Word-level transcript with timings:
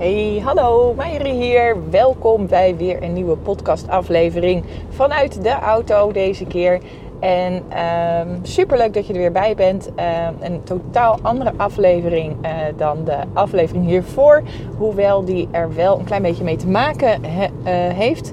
Hey, 0.00 0.40
hallo, 0.44 0.94
Meijeri 0.94 1.30
hier. 1.30 1.76
Welkom 1.90 2.46
bij 2.46 2.76
weer 2.76 3.02
een 3.02 3.12
nieuwe 3.12 3.36
podcastaflevering 3.36 4.64
vanuit 4.88 5.42
de 5.42 5.50
auto 5.50 6.12
deze 6.12 6.44
keer. 6.44 6.80
En 7.18 7.52
um, 7.52 8.38
superleuk 8.42 8.94
dat 8.94 9.06
je 9.06 9.12
er 9.12 9.18
weer 9.18 9.32
bij 9.32 9.54
bent. 9.54 9.88
Um, 9.88 10.36
een 10.40 10.62
totaal 10.62 11.18
andere 11.22 11.52
aflevering 11.56 12.36
uh, 12.42 12.50
dan 12.76 13.04
de 13.04 13.16
aflevering 13.32 13.86
hiervoor. 13.86 14.42
Hoewel 14.76 15.24
die 15.24 15.48
er 15.50 15.74
wel 15.74 15.98
een 15.98 16.04
klein 16.04 16.22
beetje 16.22 16.44
mee 16.44 16.56
te 16.56 16.68
maken 16.68 17.24
he, 17.24 17.44
uh, 17.46 17.94
heeft. 17.94 18.32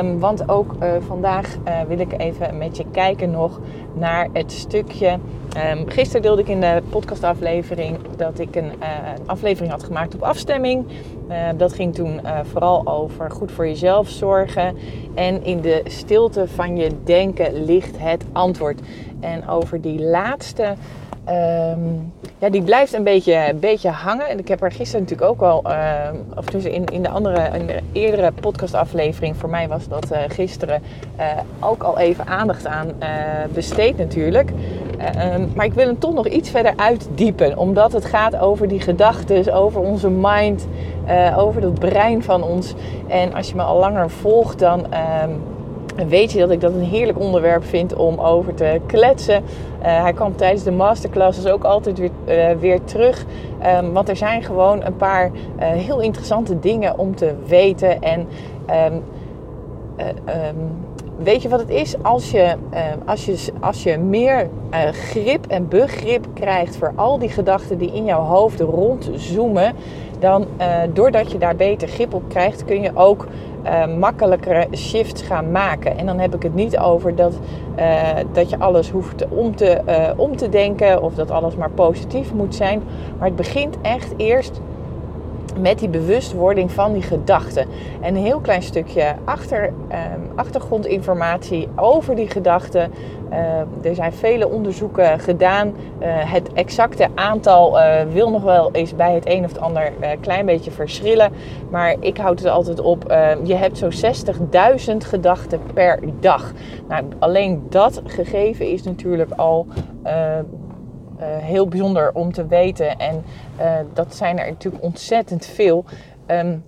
Um, 0.00 0.18
want 0.18 0.48
ook 0.48 0.74
uh, 0.82 0.88
vandaag 1.06 1.56
wil 1.88 1.98
ik 1.98 2.20
even 2.20 2.58
met 2.58 2.76
je 2.76 2.84
kijken 2.92 3.30
nog 3.30 3.60
naar 3.98 4.28
het 4.32 4.52
stukje. 4.52 5.18
gisteren 5.86 6.22
deelde 6.22 6.42
ik 6.42 6.48
in 6.48 6.60
de 6.60 6.82
podcastaflevering 6.88 7.98
dat 8.16 8.38
ik 8.38 8.56
een 8.56 8.72
aflevering 9.26 9.72
had 9.72 9.82
gemaakt 9.82 10.14
op 10.14 10.22
afstemming. 10.22 10.86
dat 11.56 11.72
ging 11.72 11.94
toen 11.94 12.20
vooral 12.42 12.86
over 12.86 13.30
goed 13.30 13.52
voor 13.52 13.66
jezelf 13.66 14.08
zorgen. 14.08 14.76
En 15.14 15.44
in 15.44 15.60
de 15.60 15.82
stilte 15.84 16.48
van 16.48 16.76
je 16.76 16.90
denken 17.04 17.64
ligt 17.64 17.98
het 17.98 18.24
antwoord. 18.32 18.80
En 19.20 19.48
over 19.48 19.80
die 19.80 20.00
laatste 20.00 20.74
Um, 21.28 22.12
ja, 22.38 22.48
die 22.50 22.62
blijft 22.62 22.92
een 22.92 23.02
beetje, 23.02 23.54
beetje 23.60 23.88
hangen. 23.88 24.28
En 24.28 24.38
ik 24.38 24.48
heb 24.48 24.62
er 24.62 24.72
gisteren 24.72 25.00
natuurlijk 25.00 25.30
ook 25.30 25.42
al, 25.42 25.62
uh, 25.66 26.08
of 26.36 26.44
dus 26.44 26.64
in, 26.64 26.84
in, 26.84 27.02
de 27.02 27.08
andere, 27.08 27.58
in 27.58 27.66
de 27.66 27.80
eerdere 27.92 28.32
podcastaflevering, 28.32 29.36
voor 29.36 29.48
mij 29.48 29.68
was 29.68 29.88
dat 29.88 30.12
uh, 30.12 30.18
gisteren, 30.28 30.82
uh, 31.18 31.24
ook 31.60 31.82
al 31.82 31.98
even 31.98 32.26
aandacht 32.26 32.66
aan 32.66 32.92
besteed 33.52 33.98
natuurlijk. 33.98 34.50
Um, 34.50 35.52
maar 35.54 35.64
ik 35.64 35.74
wil 35.74 35.86
hem 35.86 35.98
toch 35.98 36.14
nog 36.14 36.26
iets 36.26 36.50
verder 36.50 36.72
uitdiepen, 36.76 37.58
omdat 37.58 37.92
het 37.92 38.04
gaat 38.04 38.36
over 38.36 38.68
die 38.68 38.80
gedachten, 38.80 39.54
over 39.54 39.80
onze 39.80 40.10
mind, 40.10 40.66
over 41.36 41.62
het 41.62 41.78
brein 41.78 42.22
van 42.22 42.42
ons. 42.42 42.74
En 43.08 43.34
als 43.34 43.48
je 43.48 43.54
me 43.54 43.62
al 43.62 43.78
langer 43.78 44.10
volgt, 44.10 44.58
dan. 44.58 44.86
En 45.96 46.08
weet 46.08 46.32
je 46.32 46.38
dat 46.38 46.50
ik 46.50 46.60
dat 46.60 46.72
een 46.72 46.82
heerlijk 46.82 47.18
onderwerp 47.18 47.64
vind 47.64 47.94
om 47.94 48.18
over 48.18 48.54
te 48.54 48.80
kletsen. 48.86 49.42
Uh, 49.42 50.02
hij 50.02 50.12
kwam 50.12 50.36
tijdens 50.36 50.62
de 50.62 50.70
masterclasses 50.70 51.46
ook 51.46 51.64
altijd 51.64 51.98
weer, 51.98 52.10
uh, 52.28 52.50
weer 52.60 52.84
terug. 52.84 53.24
Um, 53.66 53.92
want 53.92 54.08
er 54.08 54.16
zijn 54.16 54.42
gewoon 54.42 54.84
een 54.84 54.96
paar 54.96 55.26
uh, 55.26 55.32
heel 55.58 56.00
interessante 56.00 56.58
dingen 56.58 56.98
om 56.98 57.14
te 57.14 57.34
weten. 57.46 58.02
En 58.02 58.28
um, 58.90 59.02
weet 61.18 61.42
je 61.42 61.48
wat 61.48 61.60
het 61.60 61.70
is? 61.70 62.02
Als 62.02 62.30
je, 62.30 62.54
als 63.06 63.24
je, 63.24 63.52
als 63.60 63.82
je 63.82 63.98
meer 63.98 64.48
grip 64.92 65.46
en 65.46 65.68
begrip 65.68 66.26
krijgt 66.34 66.76
voor 66.76 66.92
al 66.94 67.18
die 67.18 67.28
gedachten 67.28 67.78
die 67.78 67.92
in 67.92 68.04
jouw 68.04 68.22
hoofd 68.22 68.60
rondzoomen. 68.60 69.72
Dan 70.18 70.46
doordat 70.92 71.32
je 71.32 71.38
daar 71.38 71.56
beter 71.56 71.88
grip 71.88 72.14
op 72.14 72.22
krijgt, 72.28 72.64
kun 72.64 72.80
je 72.80 72.90
ook 72.94 73.26
uh, 73.66 73.96
makkelijkere 73.96 74.66
shifts 74.74 75.22
gaan 75.22 75.50
maken. 75.50 75.98
En 75.98 76.06
dan 76.06 76.18
heb 76.18 76.34
ik 76.34 76.42
het 76.42 76.54
niet 76.54 76.78
over 76.78 77.14
dat, 77.14 77.38
uh, 77.78 78.08
dat 78.32 78.50
je 78.50 78.58
alles 78.58 78.90
hoeft 78.90 79.28
om 79.28 79.56
te, 79.56 79.80
om 80.16 80.36
te 80.36 80.48
denken 80.48 81.02
of 81.02 81.14
dat 81.14 81.30
alles 81.30 81.56
maar 81.56 81.70
positief 81.70 82.32
moet 82.32 82.54
zijn. 82.54 82.82
Maar 83.18 83.26
het 83.26 83.36
begint 83.36 83.76
echt 83.82 84.14
eerst 84.16 84.60
met 85.60 85.78
die 85.78 85.88
bewustwording 85.88 86.72
van 86.72 86.92
die 86.92 87.02
gedachten. 87.02 87.66
En 88.00 88.16
een 88.16 88.22
heel 88.22 88.40
klein 88.40 88.62
stukje 88.62 89.14
achter, 89.24 89.64
um, 89.64 90.30
achtergrondinformatie 90.34 91.68
over 91.76 92.16
die 92.16 92.28
gedachten. 92.28 92.92
Uh, 93.30 93.86
er 93.88 93.94
zijn 93.94 94.12
vele 94.12 94.48
onderzoeken 94.48 95.20
gedaan. 95.20 95.68
Uh, 95.68 96.06
het 96.08 96.52
exacte 96.52 97.08
aantal 97.14 97.78
uh, 97.78 98.02
wil 98.12 98.30
nog 98.30 98.42
wel 98.42 98.72
eens 98.72 98.94
bij 98.94 99.14
het 99.14 99.26
een 99.26 99.44
of 99.44 99.52
het 99.52 99.60
ander 99.60 99.92
klein 100.20 100.46
beetje 100.46 100.70
verschillen. 100.70 101.32
Maar 101.70 101.94
ik 102.00 102.16
houd 102.16 102.38
het 102.38 102.48
altijd 102.48 102.80
op. 102.80 103.04
je 103.42 103.54
hebt 103.54 103.78
zo'n 103.78 103.92
60.000 104.90 104.96
gedachten 104.96 105.60
per 105.74 106.00
dag. 106.20 106.52
Nou, 106.88 107.04
alleen 107.18 107.62
dat 107.68 108.02
gegeven 108.04 108.70
is 108.70 108.82
natuurlijk 108.82 109.30
al 109.30 109.66
uh, 110.06 110.12
heel 111.24 111.68
bijzonder 111.68 112.10
om 112.14 112.32
te 112.32 112.46
weten. 112.46 112.98
En 112.98 113.24
uh, 113.60 113.72
dat 113.92 114.14
zijn 114.14 114.38
er 114.38 114.46
natuurlijk 114.46 114.84
ontzettend 114.84 115.46
veel. 115.46 115.84
Um, 116.26 116.64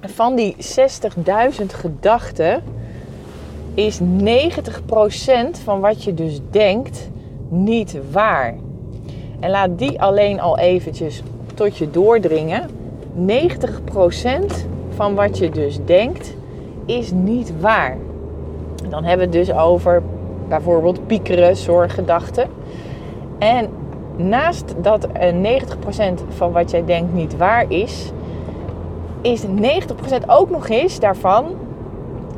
van 0.00 0.34
die 0.34 0.56
60.000 0.56 1.66
gedachten 1.66 2.62
is 3.74 4.00
90% 4.00 4.04
van 5.64 5.80
wat 5.80 6.04
je 6.04 6.14
dus 6.14 6.40
denkt 6.50 7.10
niet 7.48 7.96
waar. 8.10 8.54
En 9.40 9.50
laat 9.50 9.78
die 9.78 10.00
alleen 10.00 10.40
al 10.40 10.58
eventjes 10.58 11.22
tot 11.54 11.76
je 11.76 11.90
doordringen. 11.90 12.70
90% 13.28 13.34
van 14.94 15.14
wat 15.14 15.38
je 15.38 15.50
dus 15.50 15.78
denkt 15.84 16.34
is 16.86 17.10
niet 17.10 17.60
waar. 17.60 17.96
Dan 18.88 19.04
hebben 19.04 19.30
we 19.30 19.38
het 19.38 19.46
dus 19.46 19.56
over 19.56 20.02
bijvoorbeeld 20.48 21.06
piekeren, 21.06 21.56
zorggedachten. 21.56 22.48
En 23.38 23.68
naast 24.16 24.74
dat 24.82 25.08
90% 25.08 25.10
van 26.28 26.52
wat 26.52 26.70
jij 26.70 26.84
denkt 26.84 27.14
niet 27.14 27.36
waar 27.36 27.64
is, 27.68 28.12
is 29.20 29.44
90% 29.44 29.48
ook 30.26 30.50
nog 30.50 30.68
eens 30.68 31.00
daarvan 31.00 31.44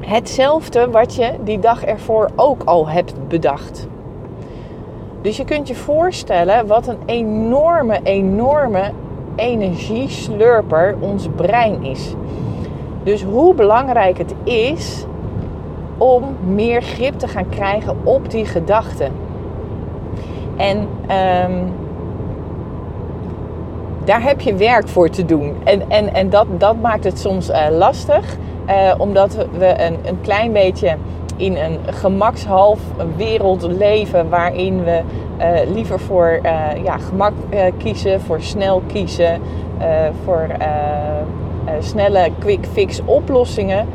hetzelfde 0.00 0.90
wat 0.90 1.14
je 1.14 1.32
die 1.44 1.58
dag 1.58 1.84
ervoor 1.84 2.30
ook 2.36 2.62
al 2.64 2.88
hebt 2.88 3.28
bedacht. 3.28 3.86
Dus 5.20 5.36
je 5.36 5.44
kunt 5.44 5.68
je 5.68 5.74
voorstellen 5.74 6.66
wat 6.66 6.86
een 6.86 6.98
enorme, 7.06 8.00
enorme 8.02 8.92
energieslurper 9.36 10.96
ons 11.00 11.28
brein 11.36 11.84
is. 11.84 12.14
Dus 13.02 13.22
hoe 13.22 13.54
belangrijk 13.54 14.18
het 14.18 14.34
is 14.44 15.04
om 15.98 16.36
meer 16.54 16.82
grip 16.82 17.18
te 17.18 17.28
gaan 17.28 17.48
krijgen 17.48 17.96
op 18.04 18.30
die 18.30 18.44
gedachten. 18.44 19.25
En 20.56 20.78
um, 20.78 21.72
daar 24.06 24.22
heb 24.22 24.40
je 24.40 24.54
werk 24.54 24.88
voor 24.88 25.08
te 25.08 25.24
doen. 25.24 25.54
En, 25.64 25.82
en, 25.90 26.14
en 26.14 26.30
dat, 26.30 26.46
dat 26.58 26.80
maakt 26.80 27.04
het 27.04 27.18
soms 27.18 27.50
uh, 27.50 27.66
lastig, 27.70 28.36
uh, 28.68 28.94
omdat 28.98 29.34
we 29.58 29.82
een, 29.82 29.98
een 30.04 30.20
klein 30.20 30.52
beetje 30.52 30.96
in 31.36 31.56
een 31.56 31.78
gemakshalf 31.94 32.80
wereld 33.16 33.62
leven 33.62 34.28
waarin 34.28 34.84
we 34.84 35.00
uh, 35.38 35.72
liever 35.74 36.00
voor 36.00 36.40
ja, 36.84 36.98
gemak 36.98 37.32
kiezen, 37.78 38.20
voor 38.20 38.40
snel 38.40 38.82
kiezen, 38.92 39.40
voor 40.24 40.46
snelle 41.80 42.30
quick 42.38 42.66
fix 42.72 43.00
oplossingen. 43.04 43.86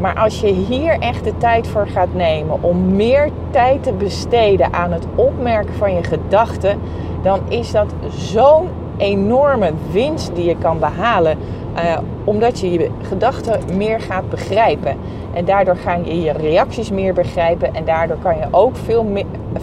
Maar 0.00 0.14
als 0.14 0.40
je 0.40 0.46
hier 0.46 0.98
echt 0.98 1.24
de 1.24 1.36
tijd 1.36 1.66
voor 1.66 1.86
gaat 1.86 2.14
nemen 2.14 2.62
om 2.62 2.96
meer 2.96 3.30
tijd 3.50 3.82
te 3.82 3.92
besteden 3.92 4.72
aan 4.72 4.92
het 4.92 5.06
opmerken 5.14 5.74
van 5.74 5.94
je 5.94 6.02
gedachten, 6.02 6.80
dan 7.22 7.40
is 7.48 7.72
dat 7.72 7.94
zo'n 8.16 8.68
enorme 8.96 9.72
winst 9.90 10.34
die 10.34 10.44
je 10.44 10.56
kan 10.56 10.78
behalen. 10.78 11.38
Uh, 11.76 11.98
omdat 12.24 12.60
je 12.60 12.72
je 12.72 12.90
gedachten 13.02 13.76
meer 13.76 14.00
gaat 14.00 14.30
begrijpen. 14.30 14.96
En 15.32 15.44
daardoor 15.44 15.76
ga 15.76 15.94
je 15.94 16.20
je 16.20 16.32
reacties 16.32 16.90
meer 16.90 17.14
begrijpen. 17.14 17.74
En 17.74 17.84
daardoor 17.84 18.16
kan 18.16 18.36
je 18.36 18.46
ook 18.50 18.76
veel, 18.76 19.06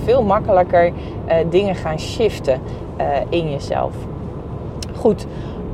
veel 0.04 0.24
makkelijker 0.24 0.86
uh, 0.86 1.36
dingen 1.50 1.76
gaan 1.76 2.00
shiften 2.00 2.62
uh, 3.00 3.06
in 3.30 3.52
jezelf. 3.52 3.94
Goed, 4.96 5.26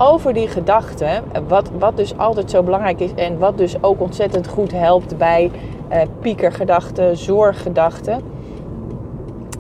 over 0.02 0.34
die 0.34 0.48
gedachten, 0.48 1.24
wat, 1.48 1.70
wat 1.80 1.98
dus 1.98 2.18
altijd 2.18 2.50
zo 2.50 2.64
belangrijk 2.64 3.00
is 3.00 3.14
en 3.16 3.38
wat 3.38 3.58
dus 3.58 3.84
ook 3.84 4.02
ontzettend 4.02 4.48
goed 4.48 4.72
helpt 4.72 5.18
bij 5.18 5.52
uh, 5.92 6.02
piekergedachten, 6.22 7.18
zorggedachten. 7.18 8.22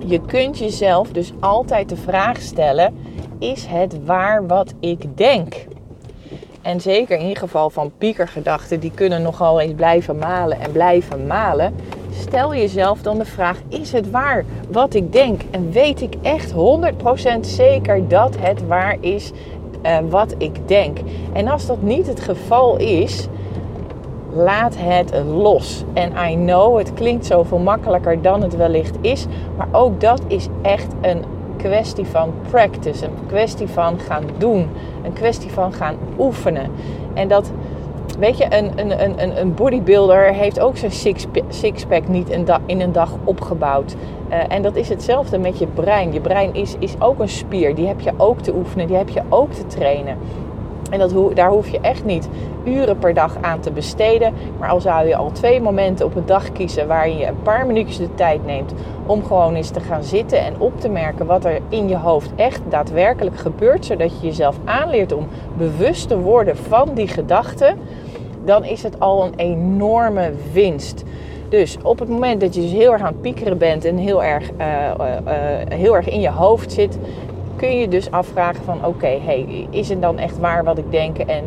Je 0.05 0.21
kunt 0.21 0.57
jezelf 0.57 1.11
dus 1.11 1.31
altijd 1.39 1.89
de 1.89 1.95
vraag 1.95 2.41
stellen: 2.41 2.97
is 3.39 3.65
het 3.65 4.05
waar 4.05 4.47
wat 4.47 4.73
ik 4.79 5.17
denk? 5.17 5.65
En 6.61 6.81
zeker 6.81 7.17
in 7.17 7.35
geval 7.35 7.69
van 7.69 7.91
piekergedachten, 7.97 8.79
die 8.79 8.91
kunnen 8.91 9.21
nogal 9.21 9.59
eens 9.59 9.73
blijven 9.73 10.17
malen 10.17 10.59
en 10.59 10.71
blijven 10.71 11.27
malen. 11.27 11.75
Stel 12.13 12.55
jezelf 12.55 13.01
dan 13.01 13.17
de 13.17 13.25
vraag: 13.25 13.57
is 13.67 13.91
het 13.91 14.11
waar 14.11 14.45
wat 14.71 14.93
ik 14.93 15.11
denk? 15.11 15.41
En 15.51 15.71
weet 15.71 16.01
ik 16.01 16.13
echt 16.21 16.53
100% 16.53 16.55
zeker 17.39 18.07
dat 18.07 18.35
het 18.39 18.67
waar 18.67 18.97
is 18.99 19.31
uh, 19.85 19.97
wat 20.09 20.35
ik 20.37 20.67
denk. 20.67 20.97
En 21.33 21.47
als 21.47 21.65
dat 21.65 21.81
niet 21.81 22.07
het 22.07 22.19
geval 22.19 22.77
is, 22.77 23.27
laat 24.33 24.75
het 24.77 25.13
los. 25.25 25.83
En 25.93 26.11
I 26.31 26.35
know, 26.35 26.77
het 26.77 26.93
klinkt 26.93 27.25
zoveel 27.25 27.59
makkelijker 27.59 28.21
dan 28.21 28.41
het 28.41 28.55
wellicht 28.55 28.97
is. 29.01 29.25
Maar 29.57 29.67
ook 29.71 30.01
dat 30.01 30.21
is 30.27 30.47
echt 30.61 30.93
een 31.01 31.23
kwestie 31.57 32.05
van 32.05 32.33
practice. 32.49 33.05
Een 33.05 33.25
kwestie 33.27 33.67
van 33.67 33.99
gaan 33.99 34.23
doen. 34.37 34.69
Een 35.03 35.13
kwestie 35.13 35.51
van 35.51 35.73
gaan 35.73 35.95
oefenen. 36.19 36.71
En 37.13 37.27
dat 37.27 37.51
Weet 38.19 38.37
je, 38.37 38.45
een, 38.57 38.79
een, 38.79 39.21
een, 39.21 39.39
een 39.39 39.53
bodybuilder 39.53 40.33
heeft 40.33 40.59
ook 40.59 40.77
zijn 40.77 41.15
sixpack 41.49 42.07
niet 42.07 42.29
in 42.65 42.81
een 42.81 42.91
dag 42.91 43.11
opgebouwd. 43.23 43.95
Uh, 44.29 44.37
en 44.47 44.61
dat 44.61 44.75
is 44.75 44.89
hetzelfde 44.89 45.37
met 45.37 45.59
je 45.59 45.67
brein. 45.67 46.13
Je 46.13 46.19
brein 46.19 46.53
is, 46.53 46.75
is 46.79 46.95
ook 46.99 47.19
een 47.19 47.29
spier. 47.29 47.75
Die 47.75 47.87
heb 47.87 47.99
je 47.99 48.11
ook 48.17 48.39
te 48.39 48.55
oefenen, 48.55 48.87
die 48.87 48.97
heb 48.97 49.09
je 49.09 49.21
ook 49.29 49.51
te 49.51 49.67
trainen. 49.67 50.17
En 50.91 50.99
dat, 50.99 51.35
daar 51.35 51.49
hoef 51.49 51.69
je 51.69 51.79
echt 51.79 52.05
niet 52.05 52.29
uren 52.63 52.97
per 52.97 53.13
dag 53.13 53.37
aan 53.41 53.59
te 53.59 53.71
besteden. 53.71 54.33
Maar 54.59 54.69
al 54.69 54.81
zou 54.81 55.07
je 55.07 55.15
al 55.15 55.31
twee 55.31 55.61
momenten 55.61 56.05
op 56.05 56.15
een 56.15 56.25
dag 56.25 56.51
kiezen 56.51 56.87
waarin 56.87 57.17
je 57.17 57.25
een 57.25 57.41
paar 57.43 57.65
minuutjes 57.65 57.97
de 57.97 58.13
tijd 58.15 58.45
neemt 58.45 58.73
om 59.05 59.23
gewoon 59.23 59.55
eens 59.55 59.69
te 59.69 59.79
gaan 59.79 60.03
zitten 60.03 60.39
en 60.39 60.53
op 60.57 60.79
te 60.79 60.89
merken 60.89 61.25
wat 61.25 61.45
er 61.45 61.59
in 61.69 61.87
je 61.87 61.97
hoofd 61.97 62.31
echt 62.35 62.61
daadwerkelijk 62.69 63.37
gebeurt, 63.37 63.85
zodat 63.85 64.11
je 64.19 64.27
jezelf 64.27 64.57
aanleert 64.65 65.13
om 65.13 65.27
bewust 65.57 66.07
te 66.07 66.19
worden 66.19 66.57
van 66.57 66.89
die 66.93 67.07
gedachten, 67.07 67.77
dan 68.45 68.63
is 68.63 68.83
het 68.83 68.99
al 68.99 69.25
een 69.25 69.35
enorme 69.35 70.31
winst. 70.53 71.03
Dus 71.49 71.77
op 71.83 71.99
het 71.99 72.09
moment 72.09 72.41
dat 72.41 72.55
je 72.55 72.61
dus 72.61 72.71
heel 72.71 72.91
erg 72.91 73.01
aan 73.01 73.07
het 73.07 73.21
piekeren 73.21 73.57
bent 73.57 73.85
en 73.85 73.97
heel 73.97 74.23
erg, 74.23 74.49
uh, 74.59 74.65
heel 75.69 75.95
erg 75.95 76.09
in 76.09 76.21
je 76.21 76.29
hoofd 76.29 76.71
zit, 76.71 76.97
kun 77.61 77.77
je 77.77 77.87
dus 77.87 78.11
afvragen 78.11 78.63
van 78.63 78.85
oké, 78.85 79.19
hey, 79.21 79.67
is 79.69 79.89
het 79.89 80.01
dan 80.01 80.17
echt 80.17 80.39
waar 80.39 80.63
wat 80.63 80.77
ik 80.77 80.91
denk 80.91 81.17
en 81.17 81.43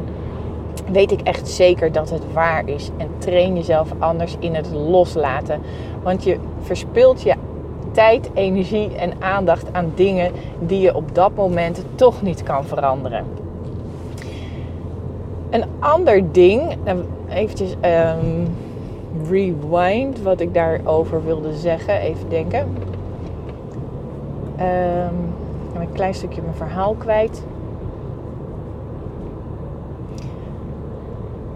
weet 0.90 1.12
ik 1.12 1.20
echt 1.20 1.49
zeker 1.49 1.93
dat 1.93 2.11
het 2.11 2.32
waar 2.32 2.69
is. 2.69 2.90
En 2.96 3.08
train 3.19 3.55
jezelf 3.55 3.88
anders 3.99 4.37
in 4.38 4.55
het 4.55 4.70
loslaten. 4.72 5.61
Want 6.02 6.25
je 6.25 6.37
verspilt 6.61 7.22
je 7.22 7.34
tijd, 7.93 8.31
energie 8.34 8.94
en 8.96 9.12
aandacht 9.19 9.66
aan 9.72 9.93
dingen 9.94 10.32
die 10.58 10.81
je 10.81 10.94
op 10.94 11.14
dat 11.14 11.34
moment 11.34 11.84
toch 11.94 12.22
niet 12.22 12.43
kan 12.43 12.64
veranderen. 12.64 13.25
Een 15.50 15.64
ander 15.78 16.32
ding, 16.32 16.76
nou, 16.84 17.05
eventjes 17.28 17.70
um, 17.70 18.55
rewind 19.31 20.22
wat 20.22 20.40
ik 20.40 20.55
daarover 20.55 21.25
wilde 21.25 21.55
zeggen. 21.55 22.00
Even 22.00 22.28
denken. 22.28 22.76
Um, 24.61 25.33
een 25.81 25.93
klein 25.93 26.15
stukje 26.15 26.43
mijn 26.43 26.55
verhaal 26.55 26.94
kwijt. 26.94 27.44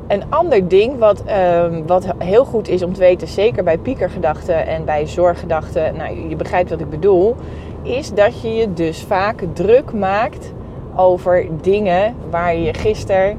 Een 0.06 0.22
ander 0.28 0.68
ding 0.68 0.98
wat, 0.98 1.24
um, 1.64 1.86
wat 1.86 2.06
heel 2.18 2.44
goed 2.44 2.68
is 2.68 2.82
om 2.82 2.92
te 2.92 3.00
weten, 3.00 3.28
zeker 3.28 3.64
bij 3.64 3.78
piekergedachten 3.78 4.66
en 4.66 4.84
bij 4.84 5.06
zorggedachten, 5.06 5.96
nou 5.96 6.28
je 6.28 6.36
begrijpt 6.36 6.70
wat 6.70 6.80
ik 6.80 6.90
bedoel, 6.90 7.36
is 7.82 8.14
dat 8.14 8.40
je 8.40 8.54
je 8.54 8.72
dus 8.72 9.02
vaak 9.02 9.44
druk 9.52 9.92
maakt 9.92 10.52
over 10.96 11.46
dingen 11.60 12.14
waar 12.30 12.56
je 12.56 12.74
gisteren 12.74 13.38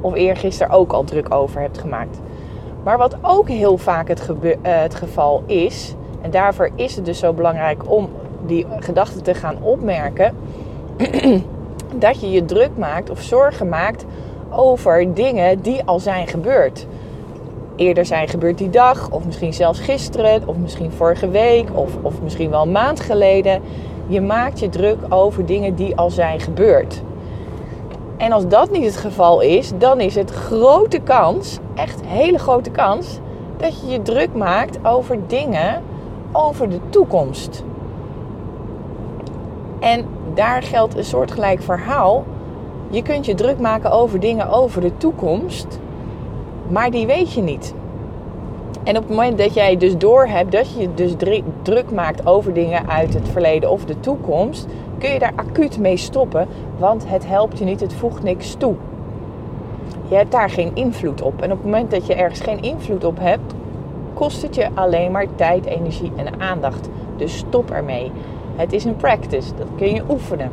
of 0.00 0.14
eergisteren 0.14 0.72
ook 0.72 0.92
al 0.92 1.04
druk 1.04 1.34
over 1.34 1.60
hebt 1.60 1.78
gemaakt. 1.78 2.20
Maar 2.82 2.98
wat 2.98 3.16
ook 3.22 3.48
heel 3.48 3.78
vaak 3.78 4.08
het, 4.08 4.28
uh, 4.42 4.52
het 4.62 4.94
geval 4.94 5.42
is, 5.46 5.94
en 6.20 6.30
daarvoor 6.30 6.70
is 6.74 6.96
het 6.96 7.04
dus 7.04 7.18
zo 7.18 7.32
belangrijk 7.32 7.90
om 7.90 8.08
die 8.46 8.66
gedachten 8.80 9.22
te 9.22 9.34
gaan 9.34 9.62
opmerken, 9.62 10.34
dat 11.94 12.20
je 12.20 12.30
je 12.30 12.44
druk 12.44 12.70
maakt 12.76 13.10
of 13.10 13.22
zorgen 13.22 13.68
maakt 13.68 14.04
over 14.50 15.14
dingen 15.14 15.60
die 15.62 15.82
al 15.84 15.98
zijn 15.98 16.28
gebeurd. 16.28 16.86
Eerder 17.76 18.06
zijn 18.06 18.28
gebeurd 18.28 18.58
die 18.58 18.70
dag, 18.70 19.10
of 19.10 19.26
misschien 19.26 19.54
zelfs 19.54 19.80
gisteren, 19.80 20.42
of 20.46 20.56
misschien 20.56 20.90
vorige 20.90 21.28
week, 21.28 21.68
of, 21.74 21.90
of 22.02 22.22
misschien 22.22 22.50
wel 22.50 22.62
een 22.62 22.72
maand 22.72 23.00
geleden. 23.00 23.60
Je 24.06 24.20
maakt 24.20 24.58
je 24.58 24.68
druk 24.68 24.98
over 25.08 25.46
dingen 25.46 25.74
die 25.74 25.96
al 25.96 26.10
zijn 26.10 26.40
gebeurd. 26.40 27.02
En 28.16 28.32
als 28.32 28.48
dat 28.48 28.70
niet 28.70 28.84
het 28.84 28.96
geval 28.96 29.40
is, 29.40 29.72
dan 29.78 30.00
is 30.00 30.14
het 30.14 30.30
grote 30.30 30.98
kans, 30.98 31.58
echt 31.74 32.00
hele 32.06 32.38
grote 32.38 32.70
kans, 32.70 33.18
dat 33.56 33.80
je 33.80 33.86
je 33.86 34.02
druk 34.02 34.34
maakt 34.34 34.78
over 34.82 35.18
dingen 35.26 35.82
over 36.32 36.68
de 36.68 36.80
toekomst. 36.90 37.64
En 39.80 40.04
daar 40.34 40.62
geldt 40.62 40.96
een 40.96 41.04
soortgelijk 41.04 41.62
verhaal. 41.62 42.24
Je 42.90 43.02
kunt 43.02 43.26
je 43.26 43.34
druk 43.34 43.58
maken 43.58 43.90
over 43.90 44.20
dingen 44.20 44.48
over 44.48 44.80
de 44.80 44.96
toekomst, 44.96 45.80
maar 46.68 46.90
die 46.90 47.06
weet 47.06 47.32
je 47.32 47.42
niet. 47.42 47.74
En 48.82 48.96
op 48.96 49.02
het 49.02 49.16
moment 49.16 49.38
dat 49.38 49.54
jij 49.54 49.76
dus 49.76 49.96
doorhebt 49.96 50.52
dat 50.52 50.72
je 50.72 50.80
je 50.80 50.94
dus 50.94 51.14
druk 51.62 51.90
maakt 51.90 52.26
over 52.26 52.52
dingen 52.52 52.88
uit 52.88 53.14
het 53.14 53.28
verleden 53.28 53.70
of 53.70 53.84
de 53.84 54.00
toekomst, 54.00 54.66
kun 54.98 55.10
je 55.10 55.18
daar 55.18 55.32
acuut 55.36 55.78
mee 55.78 55.96
stoppen, 55.96 56.48
want 56.78 57.08
het 57.08 57.26
helpt 57.26 57.58
je 57.58 57.64
niet, 57.64 57.80
het 57.80 57.94
voegt 57.94 58.22
niks 58.22 58.54
toe. 58.54 58.74
Je 60.08 60.14
hebt 60.14 60.32
daar 60.32 60.50
geen 60.50 60.70
invloed 60.74 61.22
op. 61.22 61.42
En 61.42 61.52
op 61.52 61.56
het 61.56 61.64
moment 61.64 61.90
dat 61.90 62.06
je 62.06 62.14
ergens 62.14 62.40
geen 62.40 62.62
invloed 62.62 63.04
op 63.04 63.18
hebt, 63.18 63.54
kost 64.14 64.42
het 64.42 64.54
je 64.54 64.68
alleen 64.74 65.10
maar 65.10 65.26
tijd, 65.34 65.64
energie 65.64 66.12
en 66.16 66.40
aandacht. 66.40 66.88
Dus 67.16 67.36
stop 67.36 67.70
ermee. 67.70 68.12
Het 68.56 68.72
is 68.72 68.84
een 68.84 68.96
practice, 68.96 69.54
dat 69.54 69.66
kun 69.76 69.94
je 69.94 70.02
oefenen. 70.10 70.50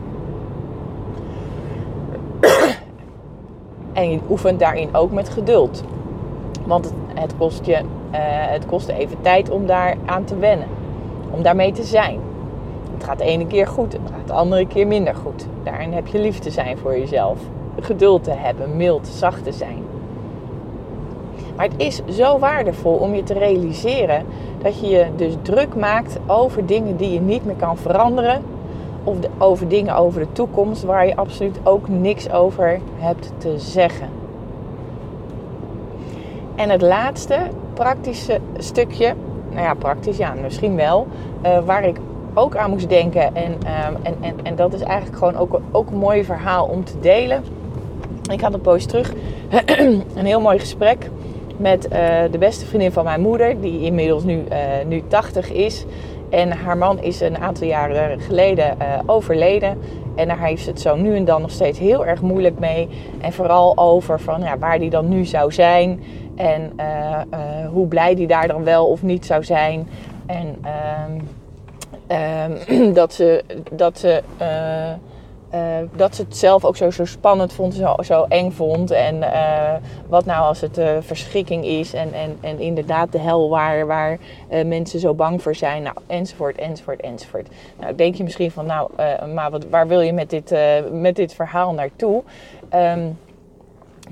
en 3.93 4.11
je 4.11 4.19
oefent 4.29 4.59
daarin 4.59 4.95
ook 4.95 5.11
met 5.11 5.29
geduld. 5.29 5.83
Want 6.65 6.93
het, 7.13 7.37
kost 7.37 7.65
je 7.65 7.73
uh, 7.73 7.81
het 8.51 8.65
kost 8.65 8.87
even 8.87 9.17
tijd 9.21 9.49
om 9.49 9.65
daar 9.65 9.97
aan 10.05 10.23
te 10.23 10.37
wennen. 10.37 10.67
Om 11.31 11.41
daarmee 11.41 11.71
te 11.71 11.83
zijn. 11.83 12.19
Het 12.93 13.03
gaat 13.03 13.17
de 13.17 13.23
ene 13.23 13.47
keer 13.47 13.67
goed, 13.67 13.93
het 13.93 14.11
gaat 14.11 14.27
de 14.27 14.33
andere 14.33 14.67
keer 14.67 14.87
minder 14.87 15.15
goed. 15.15 15.47
Daarin 15.63 15.93
heb 15.93 16.07
je 16.07 16.19
lief 16.19 16.39
te 16.39 16.51
zijn 16.51 16.77
voor 16.77 16.97
jezelf. 16.97 17.39
Geduld 17.79 18.23
te 18.23 18.31
hebben, 18.31 18.77
mild, 18.77 19.07
zacht 19.07 19.43
te 19.43 19.51
zijn. 19.51 19.83
Maar 21.55 21.65
het 21.65 21.73
is 21.77 22.01
zo 22.09 22.39
waardevol 22.39 22.93
om 22.93 23.15
je 23.15 23.23
te 23.23 23.33
realiseren 23.33 24.25
dat 24.61 24.79
je 24.79 24.87
je 24.87 25.05
dus 25.15 25.33
druk 25.41 25.75
maakt 25.75 26.17
over 26.27 26.65
dingen 26.65 26.97
die 26.97 27.13
je 27.13 27.21
niet 27.21 27.45
meer 27.45 27.55
kan 27.55 27.77
veranderen. 27.77 28.41
Of 29.03 29.17
over 29.37 29.67
dingen 29.67 29.95
over 29.95 30.19
de 30.19 30.31
toekomst 30.31 30.83
waar 30.83 31.07
je 31.07 31.15
absoluut 31.15 31.59
ook 31.63 31.87
niks 31.87 32.31
over 32.31 32.79
hebt 32.97 33.31
te 33.37 33.53
zeggen. 33.57 34.07
En 36.55 36.69
het 36.69 36.81
laatste 36.81 37.37
praktische 37.73 38.39
stukje, 38.57 39.13
nou 39.49 39.61
ja, 39.61 39.73
praktisch 39.73 40.17
ja, 40.17 40.33
misschien 40.41 40.75
wel, 40.75 41.07
uh, 41.45 41.59
waar 41.65 41.83
ik 41.83 41.97
ook 42.33 42.55
aan 42.55 42.69
moest 42.69 42.89
denken. 42.89 43.35
En, 43.35 43.51
um, 43.51 43.97
en, 44.03 44.15
en, 44.21 44.35
en 44.43 44.55
dat 44.55 44.73
is 44.73 44.81
eigenlijk 44.81 45.17
gewoon 45.17 45.35
ook, 45.35 45.59
ook 45.71 45.89
een 45.89 45.97
mooi 45.97 46.23
verhaal 46.23 46.65
om 46.65 46.83
te 46.83 46.99
delen. 46.99 47.43
Ik 48.31 48.41
had 48.41 48.53
een 48.53 48.61
poos 48.61 48.85
terug 48.85 49.13
een 50.15 50.25
heel 50.25 50.41
mooi 50.41 50.59
gesprek 50.59 51.09
met 51.63 51.85
uh, 51.85 51.99
de 52.31 52.37
beste 52.37 52.65
vriendin 52.65 52.91
van 52.91 53.03
mijn 53.03 53.21
moeder, 53.21 53.61
die 53.61 53.81
inmiddels 53.81 54.23
nu, 54.23 54.43
uh, 54.51 54.57
nu 54.87 55.03
80 55.07 55.51
is. 55.51 55.85
En 56.29 56.51
haar 56.51 56.77
man 56.77 56.99
is 56.99 57.21
een 57.21 57.37
aantal 57.37 57.67
jaren 57.67 58.19
geleden 58.19 58.77
uh, 58.81 58.99
overleden. 59.05 59.77
En 60.15 60.27
daar 60.27 60.39
heeft 60.39 60.63
ze 60.63 60.69
het 60.69 60.81
zo 60.81 60.95
nu 60.95 61.15
en 61.15 61.25
dan 61.25 61.41
nog 61.41 61.51
steeds 61.51 61.79
heel 61.79 62.05
erg 62.05 62.21
moeilijk 62.21 62.59
mee. 62.59 62.89
En 63.21 63.33
vooral 63.33 63.77
over 63.77 64.19
van, 64.19 64.41
ja, 64.41 64.57
waar 64.57 64.79
die 64.79 64.89
dan 64.89 65.09
nu 65.09 65.25
zou 65.25 65.51
zijn. 65.51 66.03
En 66.35 66.71
hoe 67.71 67.87
blij 67.87 68.15
die 68.15 68.27
daar 68.27 68.47
dan 68.47 68.63
wel 68.63 68.87
of 68.87 69.03
niet 69.03 69.25
zou 69.25 69.43
zijn. 69.43 69.87
En 70.25 70.65
um, 72.69 72.93
dat 72.99 73.13
ze, 73.13 73.43
dat 73.71 73.99
ze 73.99 74.21
uh, 75.55 75.61
dat 75.95 76.15
ze 76.15 76.21
het 76.21 76.37
zelf 76.37 76.65
ook 76.65 76.77
zo, 76.77 76.91
zo 76.91 77.05
spannend 77.05 77.53
vond, 77.53 77.73
zo, 77.73 77.95
zo 78.03 78.25
eng 78.29 78.51
vond. 78.51 78.91
En 78.91 79.15
uh, 79.15 79.73
wat 80.07 80.25
nou 80.25 80.45
als 80.45 80.61
het 80.61 80.77
uh, 80.77 80.91
verschrikking 80.99 81.65
is 81.65 81.93
en, 81.93 82.13
en, 82.13 82.37
en 82.41 82.59
inderdaad 82.59 83.11
de 83.11 83.19
hel 83.19 83.49
waar, 83.49 83.87
waar 83.87 84.17
mensen 84.65 84.99
zo 84.99 85.13
bang 85.13 85.41
voor 85.41 85.55
zijn. 85.55 85.83
Nou, 85.83 85.95
enzovoort, 86.07 86.57
enzovoort, 86.57 87.01
enzovoort. 87.01 87.47
Nou, 87.79 87.95
denk 87.95 88.15
je 88.15 88.23
misschien 88.23 88.51
van, 88.51 88.65
nou, 88.65 88.89
maar 89.33 89.51
wat, 89.51 89.65
waar 89.69 89.87
wil 89.87 90.01
je 90.01 90.13
met 90.13 90.29
dit, 90.29 90.55
met 90.91 91.15
dit 91.15 91.33
verhaal 91.33 91.73
naartoe? 91.73 92.23
Um, 92.73 93.17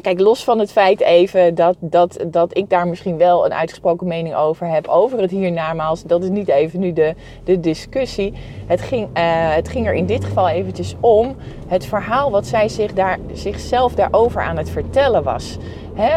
Kijk, 0.02 0.20
los 0.20 0.44
van 0.44 0.60
het 0.60 0.72
feit 0.72 1.02
even 1.02 1.56
dat, 1.56 1.76
dat, 1.80 2.26
dat 2.28 2.58
ik 2.58 2.70
daar 2.70 2.88
misschien 2.88 3.18
wel 3.18 3.46
een 3.46 3.54
uitgesproken 3.54 4.08
mening 4.08 4.36
over 4.36 4.68
heb, 4.68 4.88
over 4.88 5.20
het 5.20 5.32
hiernamaals, 5.32 6.04
dat 6.04 6.24
is 6.24 6.30
niet 6.30 6.48
even 6.48 6.80
nu 6.80 6.94
de, 6.94 7.16
de 7.44 7.60
discussie. 7.60 8.34
Het 8.66 8.82
ging, 8.82 9.08
uh, 9.08 9.14
het 9.54 9.70
ging 9.70 9.88
er 9.88 9.94
in 9.94 10.06
dit 10.06 10.26
geval 10.26 10.50
eventjes 10.50 10.96
om 11.00 11.36
het 11.68 11.86
verhaal 11.86 12.32
wat 12.32 12.48
zij 12.48 12.70
zich 12.70 12.94
daar, 12.94 13.18
zichzelf 13.34 13.94
daarover 13.94 14.42
aan 14.42 14.58
het 14.58 14.70
vertellen 14.70 15.24
was. 15.24 15.58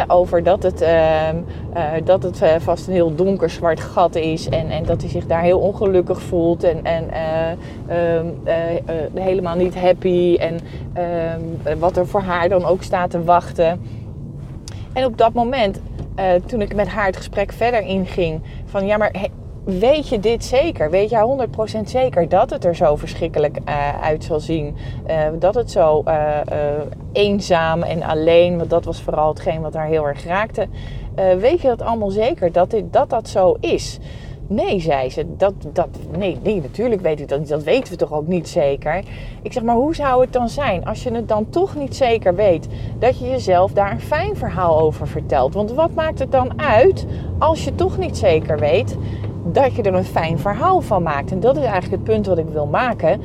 Over 0.07 0.43
dat 0.43 0.63
het, 0.63 0.83
uh, 0.83 1.29
uh, 1.29 1.93
dat 2.05 2.23
het 2.23 2.43
uh, 2.43 2.49
vast 2.59 2.87
een 2.87 2.93
heel 2.93 3.15
donker 3.15 3.51
zwart 3.51 3.81
gat 3.81 4.15
is 4.15 4.49
en, 4.49 4.71
en 4.71 4.85
dat 4.85 5.01
hij 5.01 5.11
zich 5.11 5.27
daar 5.27 5.43
heel 5.43 5.59
ongelukkig 5.59 6.23
voelt 6.23 6.65
en, 6.65 6.85
en 6.85 7.11
ehm, 7.87 8.27
helemaal 9.15 9.57
niet 9.57 9.75
happy 9.75 10.37
en 10.41 10.59
ehm, 10.93 11.79
wat 11.79 11.97
er 11.97 12.07
voor 12.07 12.23
haar 12.23 12.49
dan 12.49 12.65
ook 12.65 12.83
staat 12.83 13.11
te 13.11 13.25
wachten. 13.25 13.81
En 14.93 15.05
op 15.05 15.19
dat 15.19 15.33
moment, 15.33 15.81
toen 16.47 16.61
ik 16.61 16.75
met 16.75 16.89
haar 16.89 17.07
het 17.07 17.17
gesprek 17.17 17.53
verder 17.53 17.81
inging, 17.81 18.41
van 18.65 18.87
ja, 18.87 18.97
maar 18.97 19.15
weet 19.65 20.09
je 20.09 20.21
dit 20.21 20.45
zeker? 20.45 20.91
Weet 20.91 21.11
jij 21.11 21.47
100% 21.79 21.81
zeker 21.85 22.29
dat 22.29 22.51
het 22.51 22.65
er 22.65 22.77
zo 22.77 22.97
verschrikkelijk 22.97 23.59
uh, 23.69 24.03
uit 24.03 24.25
zal 24.25 24.41
zien? 24.41 24.77
Uh, 25.09 25.27
dat 25.39 25.55
het 25.55 25.71
zo 25.71 26.03
uh, 26.09 26.39
eenzaam 27.13 27.83
en 27.83 28.03
alleen, 28.03 28.57
want 28.57 28.71
dat 28.71 28.85
was 28.85 29.03
vooral 29.03 29.29
hetgeen 29.29 29.61
wat 29.61 29.75
haar 29.75 29.87
heel 29.87 30.07
erg 30.07 30.25
raakte. 30.25 30.67
weet 31.39 31.61
je 31.61 31.69
dat 31.69 31.83
allemaal 31.83 32.11
zeker, 32.11 32.53
dat, 32.53 32.71
dit, 32.71 32.93
dat 32.93 33.11
dat 33.11 33.29
zo 33.29 33.57
is? 33.61 33.99
Nee, 34.47 34.81
zei 34.81 35.11
ze. 35.11 35.37
Dat, 35.37 35.55
dat, 35.73 35.89
nee, 36.19 36.39
nee, 36.43 36.61
natuurlijk 36.61 37.01
weet 37.01 37.21
ik 37.21 37.29
dat 37.29 37.39
niet. 37.39 37.49
Dat 37.49 37.63
weten 37.63 37.93
we 37.93 37.99
toch 37.99 38.13
ook 38.13 38.27
niet 38.27 38.49
zeker. 38.49 39.03
Ik 39.43 39.53
zeg, 39.53 39.63
maar 39.63 39.75
hoe 39.75 39.95
zou 39.95 40.21
het 40.21 40.33
dan 40.33 40.49
zijn 40.49 40.85
als 40.85 41.03
je 41.03 41.11
het 41.11 41.29
dan 41.29 41.49
toch 41.51 41.77
niet 41.77 41.97
zeker 41.97 42.35
weet? 42.35 42.69
Dat 42.99 43.19
je 43.19 43.29
jezelf 43.29 43.73
daar 43.73 43.91
een 43.91 44.01
fijn 44.01 44.37
verhaal 44.37 44.81
over 44.81 45.09
vertelt. 45.09 45.55
Want 45.55 45.73
wat 45.73 45.95
maakt 45.95 46.19
het 46.19 46.33
dan 46.33 46.61
uit 46.61 47.07
als 47.39 47.65
je 47.65 47.75
toch 47.75 47.99
niet 47.99 48.17
zeker 48.17 48.59
weet 48.59 48.97
dat 49.45 49.75
je 49.75 49.83
er 49.83 49.95
een 49.95 50.05
fijn 50.05 50.39
verhaal 50.39 50.81
van 50.81 51.03
maakt? 51.03 51.31
En 51.31 51.41
dat 51.41 51.57
is 51.57 51.63
eigenlijk 51.63 51.93
het 51.93 52.05
punt 52.05 52.27
wat 52.27 52.39
ik 52.39 52.49
wil 52.49 52.67
maken 52.67 53.21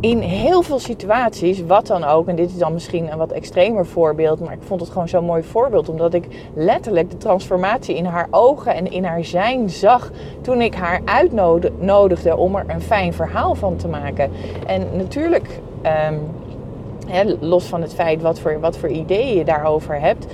in 0.00 0.18
heel 0.18 0.62
veel 0.62 0.78
situaties, 0.78 1.62
wat 1.66 1.86
dan 1.86 2.04
ook, 2.04 2.28
en 2.28 2.36
dit 2.36 2.50
is 2.50 2.58
dan 2.58 2.72
misschien 2.72 3.12
een 3.12 3.18
wat 3.18 3.32
extremer 3.32 3.86
voorbeeld, 3.86 4.40
maar 4.40 4.52
ik 4.52 4.62
vond 4.62 4.80
het 4.80 4.90
gewoon 4.90 5.08
zo'n 5.08 5.24
mooi 5.24 5.42
voorbeeld, 5.42 5.88
omdat 5.88 6.14
ik 6.14 6.24
letterlijk 6.54 7.10
de 7.10 7.16
transformatie 7.16 7.96
in 7.96 8.04
haar 8.04 8.26
ogen 8.30 8.74
en 8.74 8.90
in 8.90 9.04
haar 9.04 9.24
zijn 9.24 9.70
zag 9.70 10.10
toen 10.40 10.60
ik 10.60 10.74
haar 10.74 11.00
uitnodigde 11.04 12.36
om 12.36 12.56
er 12.56 12.64
een 12.66 12.80
fijn 12.80 13.12
verhaal 13.12 13.54
van 13.54 13.76
te 13.76 13.88
maken. 13.88 14.30
En 14.66 14.86
natuurlijk. 14.96 15.60
Um, 16.08 16.20
los 17.40 17.64
van 17.64 17.82
het 17.82 17.94
feit 17.94 18.22
wat 18.22 18.40
voor, 18.40 18.60
wat 18.60 18.76
voor 18.76 18.88
ideeën 18.88 19.36
je 19.36 19.44
daarover 19.44 20.00
hebt, 20.00 20.26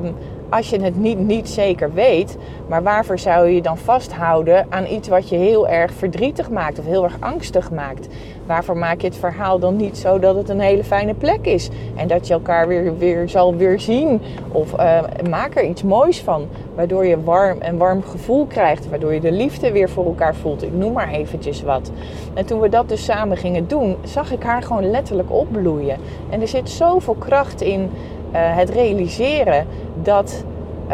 um, 0.00 0.14
als 0.54 0.70
je 0.70 0.80
het 0.80 0.96
niet, 0.96 1.18
niet 1.18 1.48
zeker 1.48 1.92
weet, 1.92 2.36
maar 2.68 2.82
waarvoor 2.82 3.18
zou 3.18 3.48
je 3.48 3.62
dan 3.62 3.78
vasthouden 3.78 4.66
aan 4.68 4.86
iets 4.86 5.08
wat 5.08 5.28
je 5.28 5.36
heel 5.36 5.68
erg 5.68 5.92
verdrietig 5.92 6.50
maakt 6.50 6.78
of 6.78 6.84
heel 6.84 7.04
erg 7.04 7.16
angstig 7.20 7.70
maakt? 7.70 8.08
Waarvoor 8.46 8.76
maak 8.76 9.00
je 9.00 9.06
het 9.06 9.16
verhaal 9.16 9.58
dan 9.58 9.76
niet 9.76 9.98
zo 9.98 10.18
dat 10.18 10.36
het 10.36 10.48
een 10.48 10.60
hele 10.60 10.84
fijne 10.84 11.14
plek 11.14 11.46
is 11.46 11.68
en 11.96 12.08
dat 12.08 12.26
je 12.26 12.32
elkaar 12.32 12.68
weer, 12.68 12.98
weer 12.98 13.28
zal 13.28 13.56
weer 13.56 13.80
zien? 13.80 14.20
Of 14.52 14.72
uh, 14.72 15.00
maak 15.30 15.56
er 15.56 15.64
iets 15.64 15.82
moois 15.82 16.20
van, 16.20 16.48
waardoor 16.74 17.06
je 17.06 17.22
warm, 17.22 17.58
een 17.60 17.78
warm 17.78 18.02
gevoel 18.02 18.46
krijgt, 18.46 18.88
waardoor 18.88 19.14
je 19.14 19.20
de 19.20 19.32
liefde 19.32 19.72
weer 19.72 19.88
voor 19.88 20.04
elkaar 20.04 20.34
voelt. 20.34 20.62
Ik 20.62 20.72
noem 20.72 20.92
maar 20.92 21.08
eventjes 21.08 21.62
wat. 21.62 21.90
En 22.34 22.46
toen 22.46 22.60
we 22.60 22.68
dat 22.68 22.88
dus 22.88 23.04
samen 23.04 23.36
gingen 23.36 23.68
doen, 23.68 23.96
zag 24.04 24.32
ik 24.32 24.42
haar 24.42 24.62
gewoon 24.62 24.90
letterlijk 24.90 25.32
opbloeien. 25.32 25.98
En 26.30 26.40
er 26.40 26.48
zit 26.48 26.70
zoveel 26.70 27.16
kracht 27.18 27.60
in 27.60 27.90
het 28.38 28.70
realiseren 28.70 29.66
dat. 30.02 30.44
Uh, 30.88 30.90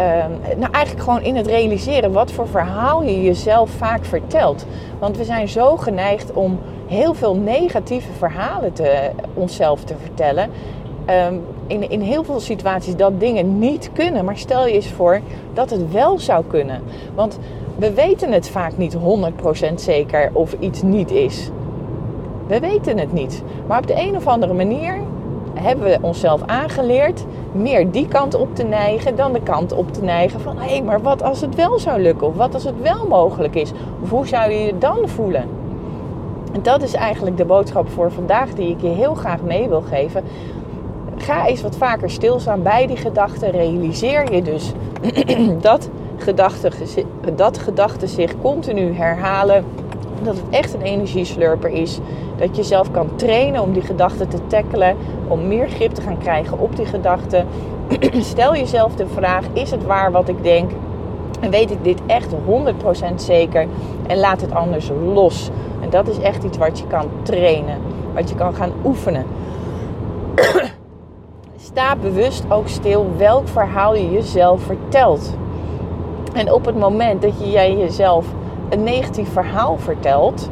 nou, 0.56 0.72
eigenlijk 0.72 1.04
gewoon 1.04 1.22
in 1.22 1.36
het 1.36 1.46
realiseren 1.46 2.12
wat 2.12 2.32
voor 2.32 2.48
verhaal 2.48 3.02
je 3.02 3.22
jezelf 3.22 3.70
vaak 3.70 4.04
vertelt. 4.04 4.66
Want 4.98 5.16
we 5.16 5.24
zijn 5.24 5.48
zo 5.48 5.76
geneigd 5.76 6.32
om 6.32 6.58
heel 6.86 7.14
veel 7.14 7.36
negatieve 7.36 8.12
verhalen 8.12 8.72
te, 8.72 9.10
onszelf 9.34 9.84
te 9.84 9.94
vertellen. 10.02 10.50
Um, 11.26 11.42
in, 11.66 11.90
in 11.90 12.00
heel 12.00 12.24
veel 12.24 12.40
situaties 12.40 12.96
dat 12.96 13.20
dingen 13.20 13.58
niet 13.58 13.90
kunnen. 13.92 14.24
Maar 14.24 14.38
stel 14.38 14.66
je 14.66 14.72
eens 14.72 14.90
voor 14.90 15.20
dat 15.52 15.70
het 15.70 15.92
wel 15.92 16.18
zou 16.18 16.44
kunnen. 16.44 16.82
Want 17.14 17.38
we 17.76 17.92
weten 17.94 18.32
het 18.32 18.48
vaak 18.48 18.76
niet 18.76 18.96
100% 19.70 19.74
zeker 19.74 20.30
of 20.32 20.54
iets 20.58 20.82
niet 20.82 21.10
is. 21.10 21.50
We 22.46 22.60
weten 22.60 22.98
het 22.98 23.12
niet. 23.12 23.42
Maar 23.66 23.78
op 23.78 23.86
de 23.86 24.00
een 24.00 24.16
of 24.16 24.26
andere 24.26 24.52
manier 24.52 25.00
hebben 25.60 25.84
we 25.84 25.98
onszelf 26.00 26.42
aangeleerd 26.46 27.24
meer 27.52 27.90
die 27.90 28.08
kant 28.08 28.34
op 28.34 28.54
te 28.54 28.62
neigen 28.62 29.16
dan 29.16 29.32
de 29.32 29.42
kant 29.42 29.72
op 29.72 29.92
te 29.92 30.02
neigen 30.02 30.40
van 30.40 30.58
hé, 30.58 30.68
hey, 30.68 30.82
maar 30.82 31.02
wat 31.02 31.22
als 31.22 31.40
het 31.40 31.54
wel 31.54 31.78
zou 31.78 32.00
lukken? 32.00 32.26
Of 32.26 32.36
wat 32.36 32.54
als 32.54 32.64
het 32.64 32.82
wel 32.82 33.06
mogelijk 33.08 33.54
is? 33.54 33.72
Of 34.02 34.10
hoe 34.10 34.26
zou 34.26 34.50
je 34.50 34.58
je 34.58 34.78
dan 34.78 35.08
voelen? 35.08 35.44
En 36.52 36.62
dat 36.62 36.82
is 36.82 36.94
eigenlijk 36.94 37.36
de 37.36 37.44
boodschap 37.44 37.88
voor 37.88 38.12
vandaag 38.12 38.54
die 38.54 38.70
ik 38.70 38.80
je 38.80 38.88
heel 38.88 39.14
graag 39.14 39.42
mee 39.42 39.68
wil 39.68 39.82
geven. 39.82 40.24
Ga 41.16 41.46
eens 41.46 41.62
wat 41.62 41.76
vaker 41.76 42.10
stilstaan 42.10 42.62
bij 42.62 42.86
die 42.86 42.96
gedachten. 42.96 43.50
Realiseer 43.50 44.34
je 44.34 44.42
dus 44.42 44.72
dat 45.60 45.88
gedachten, 46.16 46.72
dat 47.36 47.58
gedachten 47.58 48.08
zich 48.08 48.40
continu 48.42 48.92
herhalen. 48.92 49.64
Dat 50.22 50.36
het 50.36 50.44
echt 50.50 50.74
een 50.74 50.82
energieslurper 50.82 51.70
is. 51.70 51.98
Dat 52.36 52.56
je 52.56 52.62
zelf 52.62 52.90
kan 52.90 53.16
trainen 53.16 53.62
om 53.62 53.72
die 53.72 53.82
gedachten 53.82 54.28
te 54.28 54.46
tackelen. 54.46 54.96
Om 55.28 55.48
meer 55.48 55.68
grip 55.68 55.92
te 55.92 56.00
gaan 56.00 56.18
krijgen 56.18 56.58
op 56.58 56.76
die 56.76 56.86
gedachten. 56.86 57.46
Stel 58.32 58.54
jezelf 58.54 58.94
de 58.94 59.06
vraag: 59.06 59.44
is 59.52 59.70
het 59.70 59.84
waar 59.84 60.12
wat 60.12 60.28
ik 60.28 60.42
denk? 60.42 60.70
En 61.40 61.50
weet 61.50 61.70
ik 61.70 61.84
dit 61.84 62.00
echt 62.06 62.34
100% 63.12 63.14
zeker? 63.14 63.66
En 64.06 64.18
laat 64.18 64.40
het 64.40 64.54
anders 64.54 64.90
los. 65.14 65.50
En 65.80 65.90
dat 65.90 66.08
is 66.08 66.18
echt 66.18 66.44
iets 66.44 66.58
wat 66.58 66.78
je 66.78 66.86
kan 66.86 67.06
trainen. 67.22 67.78
Wat 68.14 68.28
je 68.28 68.34
kan 68.34 68.54
gaan 68.54 68.72
oefenen. 68.84 69.24
Sta 71.56 71.96
bewust 71.96 72.44
ook 72.48 72.68
stil 72.68 73.06
welk 73.16 73.48
verhaal 73.48 73.94
je 73.94 74.10
jezelf 74.10 74.62
vertelt. 74.62 75.34
En 76.34 76.52
op 76.52 76.64
het 76.64 76.78
moment 76.78 77.22
dat 77.22 77.40
je 77.40 77.50
jij 77.50 77.76
jezelf 77.76 78.26
een 78.70 78.82
negatief 78.82 79.32
verhaal 79.32 79.76
vertelt, 79.78 80.50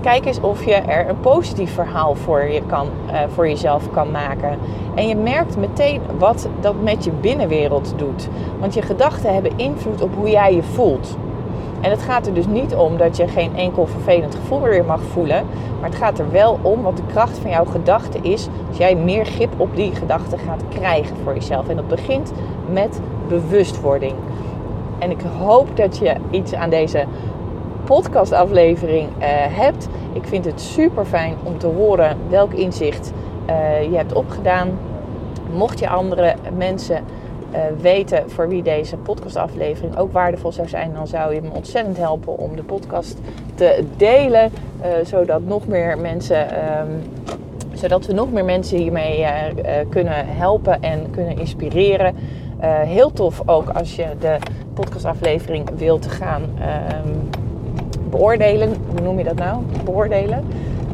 kijk 0.00 0.24
eens 0.24 0.40
of 0.40 0.64
je 0.64 0.74
er 0.74 1.08
een 1.08 1.20
positief 1.20 1.74
verhaal 1.74 2.14
voor, 2.14 2.44
je 2.44 2.62
kan, 2.66 2.88
uh, 3.10 3.20
voor 3.34 3.48
jezelf 3.48 3.90
kan 3.90 4.10
maken. 4.10 4.58
En 4.94 5.08
je 5.08 5.16
merkt 5.16 5.56
meteen 5.56 6.00
wat 6.18 6.48
dat 6.60 6.82
met 6.82 7.04
je 7.04 7.10
binnenwereld 7.10 7.94
doet. 7.96 8.28
Want 8.60 8.74
je 8.74 8.82
gedachten 8.82 9.34
hebben 9.34 9.52
invloed 9.56 10.02
op 10.02 10.14
hoe 10.14 10.30
jij 10.30 10.54
je 10.54 10.62
voelt. 10.62 11.16
En 11.80 11.90
het 11.90 12.02
gaat 12.02 12.26
er 12.26 12.34
dus 12.34 12.46
niet 12.46 12.74
om 12.74 12.96
dat 12.96 13.16
je 13.16 13.28
geen 13.28 13.56
enkel 13.56 13.86
vervelend 13.86 14.34
gevoel 14.34 14.60
meer 14.60 14.84
mag 14.84 15.00
voelen. 15.02 15.46
Maar 15.80 15.88
het 15.88 15.98
gaat 15.98 16.18
er 16.18 16.30
wel 16.30 16.58
om 16.62 16.82
wat 16.82 16.96
de 16.96 17.02
kracht 17.06 17.38
van 17.38 17.50
jouw 17.50 17.64
gedachte 17.64 18.18
is. 18.22 18.48
Als 18.68 18.76
jij 18.76 18.96
meer 18.96 19.24
grip 19.24 19.52
op 19.56 19.76
die 19.76 19.94
gedachte 19.94 20.38
gaat 20.38 20.62
krijgen 20.68 21.16
voor 21.24 21.34
jezelf. 21.34 21.68
En 21.68 21.76
dat 21.76 21.88
begint 21.88 22.32
met 22.70 23.00
bewustwording. 23.28 24.14
En 24.98 25.10
ik 25.10 25.20
hoop 25.38 25.76
dat 25.76 25.98
je 25.98 26.14
iets 26.30 26.54
aan 26.54 26.70
deze 26.70 27.04
podcastaflevering 27.84 29.08
uh, 29.08 29.24
hebt. 29.48 29.88
Ik 30.12 30.24
vind 30.24 30.44
het 30.44 30.60
super 30.60 31.04
fijn 31.04 31.34
om 31.42 31.58
te 31.58 31.66
horen 31.66 32.16
welk 32.28 32.52
inzicht 32.52 33.12
uh, 33.50 33.82
je 33.90 33.96
hebt 33.96 34.12
opgedaan. 34.12 34.78
Mocht 35.52 35.78
je 35.78 35.88
andere 35.88 36.34
mensen 36.56 37.04
uh, 37.52 37.58
weten 37.80 38.30
voor 38.30 38.48
wie 38.48 38.62
deze 38.62 38.96
podcastaflevering 38.96 39.96
ook 39.96 40.12
waardevol 40.12 40.52
zou 40.52 40.68
zijn, 40.68 40.92
dan 40.94 41.06
zou 41.06 41.34
je 41.34 41.42
me 41.42 41.50
ontzettend 41.52 41.96
helpen 41.96 42.38
om 42.38 42.56
de 42.56 42.62
podcast 42.62 43.18
te 43.54 43.84
delen, 43.96 44.50
zodat 45.02 45.42
nog 45.42 45.66
meer 45.66 45.98
mensen. 45.98 46.46
Um, 46.80 47.02
zodat 47.72 48.06
we 48.06 48.12
nog 48.12 48.32
meer 48.32 48.44
mensen 48.44 48.78
hiermee 48.78 49.26
kunnen 49.88 50.26
helpen 50.26 50.82
en 50.82 51.10
kunnen 51.10 51.38
inspireren. 51.38 52.16
Heel 52.66 53.12
tof 53.12 53.42
ook 53.46 53.68
als 53.68 53.96
je 53.96 54.06
de 54.20 54.36
podcastaflevering 54.74 55.70
wilt 55.76 56.06
gaan 56.06 56.42
um, 56.42 57.28
beoordelen. 58.10 58.76
Hoe 58.90 59.00
noem 59.00 59.18
je 59.18 59.24
dat 59.24 59.36
nou? 59.36 59.62
Beoordelen. 59.84 60.44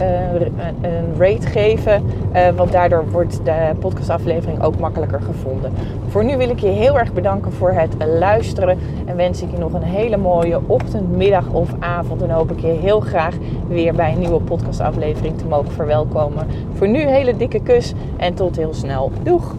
Uh, 0.00 0.40
een 0.83 1.14
rate 1.18 1.47
geven. 1.47 2.02
Uh, 2.35 2.49
want 2.56 2.73
daardoor 2.73 3.11
wordt 3.11 3.40
de 3.44 3.71
podcastaflevering 3.78 4.62
ook 4.62 4.78
makkelijker 4.78 5.21
gevonden. 5.21 5.73
Voor 6.09 6.25
nu 6.25 6.37
wil 6.37 6.49
ik 6.49 6.59
je 6.59 6.68
heel 6.68 6.99
erg 6.99 7.12
bedanken 7.12 7.52
voor 7.52 7.73
het 7.73 7.94
luisteren. 8.18 8.78
En 9.06 9.16
wens 9.16 9.42
ik 9.42 9.50
je 9.50 9.59
nog 9.59 9.73
een 9.73 9.83
hele 9.83 10.16
mooie 10.16 10.61
ochtend, 10.66 11.16
middag 11.16 11.49
of 11.52 11.71
avond. 11.78 12.23
En 12.23 12.30
hoop 12.30 12.50
ik 12.50 12.61
je 12.61 12.66
heel 12.66 13.00
graag 13.00 13.35
weer 13.68 13.94
bij 13.94 14.12
een 14.12 14.18
nieuwe 14.18 14.40
podcastaflevering 14.40 15.38
te 15.38 15.47
mogen 15.47 15.73
verwelkomen. 15.73 16.47
Voor 16.73 16.88
nu 16.88 16.99
hele 16.99 17.37
dikke 17.37 17.61
kus 17.61 17.94
en 18.16 18.35
tot 18.35 18.56
heel 18.56 18.75
snel. 18.75 19.11
Doeg! 19.23 19.54